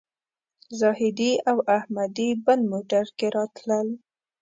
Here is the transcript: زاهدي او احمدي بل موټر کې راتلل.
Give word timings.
زاهدي 0.79 1.31
او 1.49 1.57
احمدي 1.77 2.29
بل 2.45 2.59
موټر 2.71 3.05
کې 3.17 3.27
راتلل. 3.37 3.87